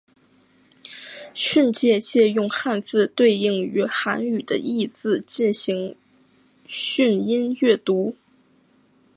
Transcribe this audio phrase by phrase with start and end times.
[1.35, 5.95] 训借借用汉字对应于韩语的意字进行
[6.65, 8.15] 训音阅读。